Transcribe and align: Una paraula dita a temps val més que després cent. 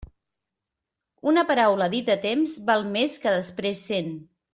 Una 1.31 1.43
paraula 1.51 1.89
dita 1.95 2.13
a 2.15 2.21
temps 2.23 2.55
val 2.71 2.87
més 2.95 3.19
que 3.27 3.35
després 3.37 3.83
cent. 3.91 4.11